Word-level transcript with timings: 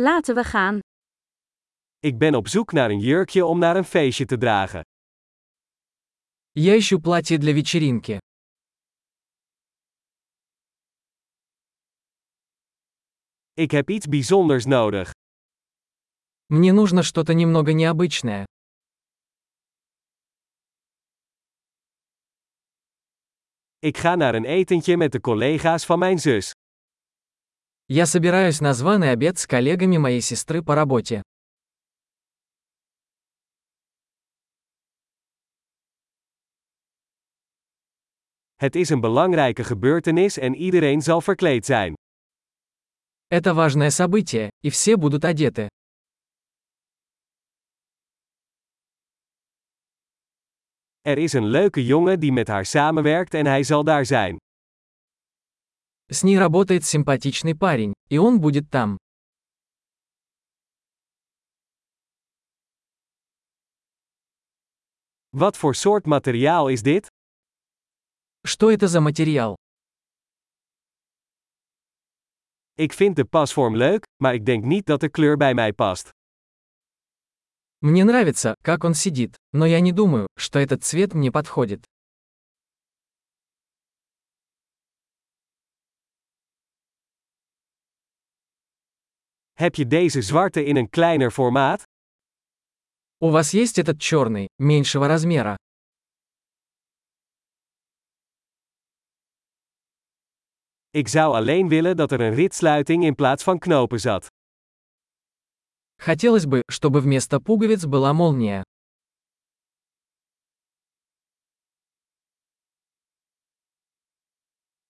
Laten 0.00 0.34
we 0.34 0.44
gaan. 0.44 0.78
Ik 1.98 2.18
ben 2.18 2.34
op 2.34 2.48
zoek 2.48 2.72
naar 2.72 2.90
een 2.90 2.98
jurkje 2.98 3.44
om 3.44 3.58
naar 3.58 3.76
een 3.76 3.84
feestje 3.84 4.24
te 4.24 4.38
dragen. 4.38 4.80
Я 6.52 6.76
ищу 6.76 7.00
платье 7.00 7.38
для 7.38 7.52
вечеринки. 7.52 8.16
Ik 13.54 13.70
heb 13.70 13.90
iets 13.90 14.06
bijzonders 14.06 14.64
nodig. 14.64 15.10
Мне 16.46 16.72
нужно 16.72 17.02
что-то 17.02 17.34
немного 17.34 17.72
необычное. 17.72 18.44
Ik 23.78 23.96
ga 23.96 24.14
naar 24.14 24.34
een 24.34 24.44
etentje 24.44 24.96
met 24.96 25.12
de 25.12 25.20
collega's 25.20 25.86
van 25.86 25.98
mijn 25.98 26.18
zus. 26.18 26.50
Я 27.87 28.05
собираюсь 28.05 28.61
на 28.61 28.73
званый 28.73 29.11
обед 29.11 29.37
с 29.37 29.45
коллегами 29.45 29.97
моей 29.97 30.21
сестры 30.21 30.63
по 30.63 30.73
работе. 30.73 31.21
Het 38.55 38.75
is 38.75 38.89
een 38.89 38.99
belangrijke 39.01 39.63
gebeurtenis 39.63 40.37
en 40.37 40.55
iedereen 40.55 41.01
zal 41.01 41.21
verkleed 41.21 41.65
zijn. 41.65 41.93
Это 43.27 43.53
важное 43.53 43.89
событие, 43.89 44.49
и 44.61 44.69
все 44.69 44.95
будут 44.95 45.25
одеты. 45.25 45.67
Er 51.01 51.17
is 51.17 51.33
een 51.33 51.45
leuke 51.45 51.85
jongen 51.85 52.19
die 52.19 52.31
met 52.31 52.47
haar 52.47 52.65
samenwerkt 52.65 53.33
en 53.33 53.45
hij 53.45 53.63
zal 53.63 53.83
daar 53.83 54.05
zijn. 54.05 54.37
С 56.10 56.22
ней 56.22 56.38
работает 56.38 56.84
симпатичный 56.84 57.54
парень, 57.54 57.92
и 58.08 58.16
он 58.18 58.40
будет 58.40 58.70
там. 58.70 58.96
Wat 65.30 65.56
voor 65.56 65.74
soort 65.74 66.06
materiaal 66.06 66.68
is 66.68 66.82
dit? 66.82 67.06
Что 68.46 68.70
это 68.70 68.88
за 68.88 69.00
материал? 69.00 69.56
Ik 72.74 72.92
vind 72.92 73.16
de 73.16 73.24
pasvorm 73.24 73.76
leuk, 73.76 74.04
maar 74.22 74.34
ik 74.34 74.46
denk 74.46 74.64
niet 74.64 74.86
dat 74.86 75.00
de 75.00 75.08
kleur 75.08 75.36
bij 75.36 75.54
mij 75.54 75.72
past. 75.72 76.10
Мне 77.80 78.04
нравится, 78.04 78.54
как 78.62 78.84
он 78.84 78.94
сидит, 78.94 79.36
но 79.52 79.66
я 79.66 79.80
не 79.80 79.92
думаю, 79.92 80.26
что 80.38 80.58
этот 80.58 80.82
цвет 80.84 81.14
мне 81.14 81.30
подходит. 81.30 81.84
Heb 89.57 89.75
je 89.75 89.87
deze 89.87 90.21
zwarte 90.21 90.63
in 90.63 90.75
een 90.75 90.89
kleiner 90.89 91.31
formaat? 91.31 91.83
У 93.17 93.29
вас 93.29 93.53
есть 93.53 93.77
этот 93.77 93.99
черный, 94.01 94.47
меньшего 94.57 95.07
размера? 95.07 95.55
Ik 100.89 101.07
zou 101.07 101.33
alleen 101.35 101.67
willen 101.67 101.95
dat 101.95 102.11
er 102.11 102.21
een 102.21 102.33
ritsluiting 102.33 103.03
in 103.03 103.15
plaats 103.15 103.43
van 103.43 103.59
knopen 103.59 103.99
zat. 103.99 104.27
Хотелось 106.01 106.45
бы, 106.45 106.61
чтобы 106.69 107.01
вместо 107.01 107.39
пуговиц 107.39 107.85
была 107.85 108.13
молния. 108.13 108.61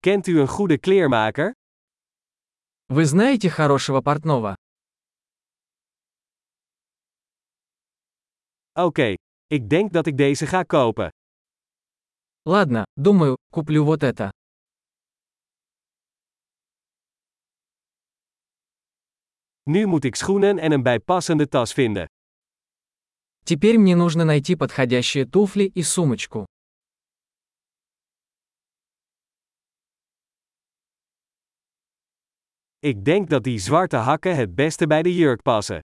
Kent 0.00 0.26
u 0.26 0.40
een 0.40 0.48
goede 0.48 0.78
kleermaker? 0.78 1.52
Вы 2.89 3.05
знаете 3.05 3.51
хорошего 3.51 4.01
портного? 4.01 4.55
Oké, 8.73 9.13
ik 9.47 9.69
denk 9.69 9.93
dat 9.93 10.05
ik 10.07 10.17
deze 10.17 10.45
ga 10.47 10.63
kopen. 10.63 11.09
Ладно, 12.45 12.85
думаю, 12.95 13.35
куплю 13.51 13.83
вот 13.83 14.03
это. 14.03 14.29
Nu 19.63 19.85
moet 19.85 20.03
ik 20.03 20.15
schoenen 20.15 20.57
en 20.59 20.71
een 20.71 20.83
bijpassende 20.83 21.47
tas 21.47 21.73
vinden. 21.73 22.07
Теперь 23.45 23.77
мне 23.77 23.95
нужно 23.95 24.25
найти 24.25 24.55
подходящие 24.55 25.25
туфли 25.25 25.71
и 25.75 25.83
сумочку. 25.83 26.45
Ik 32.81 33.05
denk 33.05 33.29
dat 33.29 33.43
die 33.43 33.59
zwarte 33.59 33.97
hakken 33.97 34.35
het 34.35 34.55
beste 34.55 34.87
bij 34.87 35.03
de 35.03 35.15
jurk 35.15 35.41
passen. 35.41 35.81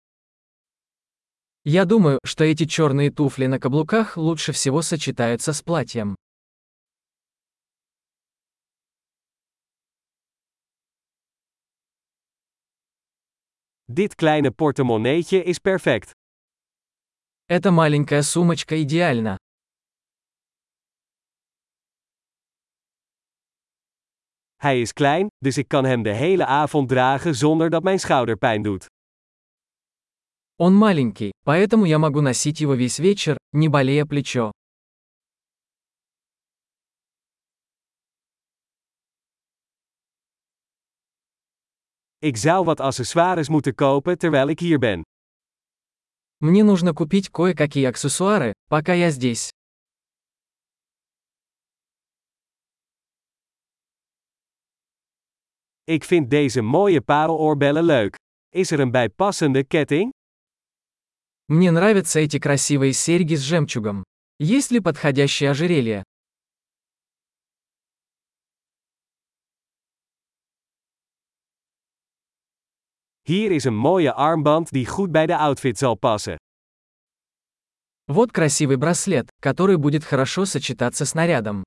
Я 1.66 1.86
думаю, 1.86 2.20
что 2.24 2.44
эти 2.44 2.66
черные 2.66 3.10
туфли 3.10 3.48
на 3.48 3.60
каблуках 3.60 4.18
лучше 4.18 4.52
всего 4.52 4.82
сочетаются 4.82 5.54
с 5.54 5.62
платьем. 5.64 6.16
Dit 13.88 14.16
kleine 14.16 14.52
portemonneetje 14.52 15.44
is 15.44 15.60
perfect. 15.60 16.12
Эта 17.48 17.72
маленькая 17.72 18.22
сумочка 18.22 18.82
идеальна. 18.84 19.38
Hij 24.63 24.81
is 24.81 24.93
klein, 24.93 25.27
dus 25.39 25.59
ik 25.59 25.69
kan 25.69 25.85
hem 25.85 26.03
de 26.03 26.13
hele 26.13 26.47
avond 26.47 26.89
dragen 26.89 27.35
zonder 27.35 27.71
dat 27.71 27.83
mijn 27.83 27.99
schouder 27.99 28.37
pijn 28.37 28.63
doet. 28.63 28.87
Он 30.61 30.75
маленький, 30.75 31.31
поэтому 31.45 31.85
я 31.85 31.99
могу 31.99 32.21
носить 32.21 32.61
его 32.61 32.75
весь 32.75 32.99
вечер, 32.99 33.37
не 33.53 33.69
болея 33.69 34.05
плечо. 34.07 34.51
Ik 42.19 42.37
zou 42.37 42.65
wat 42.65 42.81
accessoires 42.81 43.49
moeten 43.49 43.75
kopen 43.75 44.19
terwijl 44.19 44.49
ik 44.49 44.59
hier 44.61 44.79
ben. 44.79 45.03
Мне 46.41 46.65
нужно 46.65 46.93
купить 46.95 47.31
кое-какие 47.31 47.87
аксессуары, 47.87 48.53
пока 48.69 48.93
я 48.95 49.11
здесь. 49.11 49.51
Ik 55.86 56.04
vind 56.04 56.30
deze 56.30 56.62
mooie 56.62 57.02
pareloorbellen 57.02 57.84
leuk. 57.84 58.16
Is 58.50 58.72
er 58.72 58.80
een 58.80 58.92
bijpassende 58.92 59.64
ketting? 59.64 60.12
Мне 61.46 61.72
нравятся 61.72 62.20
эти 62.20 62.40
красивые 62.40 62.94
серьги 62.94 63.36
с 63.36 63.42
жемчугом. 63.42 64.04
Есть 64.40 64.72
ли 64.72 64.80
подходящее 64.80 65.50
ожерелье? 65.50 66.04
Hier 73.22 73.52
is 73.52 73.64
een 73.64 73.76
mooie 73.76 74.14
armband 74.14 74.72
die 74.72 74.86
goed 74.86 75.12
bij 75.12 75.26
de 75.26 75.38
outfit 75.38 75.78
zal 75.78 75.96
passen. 75.96 76.38
Вот 78.06 78.32
красивый 78.32 78.78
браслет, 78.78 79.30
который 79.42 79.78
будет 79.78 80.04
хорошо 80.04 80.46
сочетаться 80.46 81.06
с 81.06 81.14
нарядом. 81.14 81.64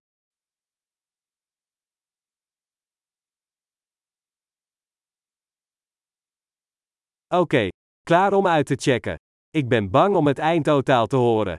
Oké, 7.28 7.68
klaar 8.04 8.34
om 8.34 8.48
uit 8.48 8.66
te 8.66 8.76
checken. 8.76 9.16
Ik 9.50 9.68
ben 9.68 9.90
bang 9.90 10.16
om 10.16 10.28
het 10.28 10.40
eindtotaal 10.40 11.08
te 11.08 11.16
horen. 11.16 11.56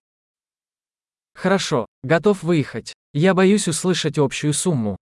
Хорошо, 1.38 1.86
готов 2.02 2.42
выехать. 2.42 2.92
Я 3.12 3.34
боюсь 3.34 3.68
услышать 3.68 4.18
общую 4.18 4.52
сумму. 4.52 4.96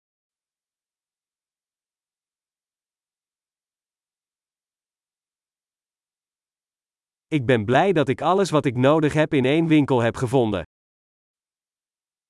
Ik 7.29 7.47
ben 7.47 7.65
blij 7.65 7.93
dat 7.93 8.09
ik 8.09 8.21
alles 8.21 8.51
wat 8.51 8.65
ik 8.65 8.77
nodig 8.77 9.13
heb 9.13 9.35
in 9.35 9.45
één 9.45 9.67
winkel 9.67 10.01
heb 10.01 10.17
gevonden. 10.17 10.63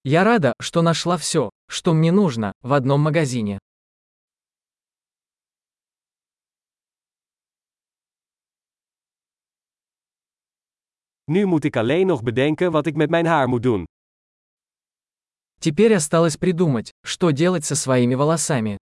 Я 0.03 0.25
рада, 0.25 0.55
что 0.59 0.82
нашла 0.82 1.17
все, 1.17 1.50
что 1.69 1.93
мне 1.93 2.11
нужно, 2.11 2.53
в 2.62 2.73
одном 2.73 3.00
магазине. 3.00 3.59
Nu 11.25 11.44
moet 11.44 11.65
ik 11.65 11.77
alleen 11.77 12.06
nog 12.06 12.23
bedenken 12.23 12.71
wat 12.71 12.87
ik 12.87 12.97
met 12.97 13.11
mijn 13.11 13.27
haar 13.27 13.49
moet 13.49 13.62
doen. 13.62 13.85
Теперь 15.61 15.94
осталось 15.94 16.37
придумать, 16.38 16.91
что 17.05 17.31
делать 17.32 17.65
со 17.65 17.75
своими 17.75 18.15
волосами. 18.15 18.77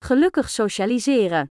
Gelukkig 0.00 0.50
socialiseren. 0.50 1.48